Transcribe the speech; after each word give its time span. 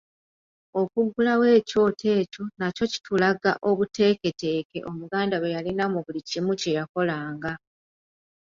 Okuggulawo 0.81 1.45
ekyoto 1.57 2.07
ekyo 2.21 2.43
nakyo 2.59 2.85
kitulaga 2.91 3.51
obuteeketeeke 3.69 4.77
Omuganda 4.91 5.35
bwe 5.39 5.53
yalina 5.55 5.85
mu 5.93 5.99
buli 6.05 6.21
kimu 6.29 6.53
kye 6.59 6.71
yakolanga. 6.77 7.51